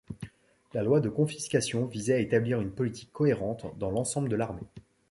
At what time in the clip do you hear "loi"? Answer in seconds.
0.81-0.99